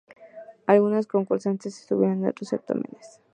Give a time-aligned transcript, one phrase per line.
[0.65, 3.21] Algunas concursantes estuvieron en otros certámenes.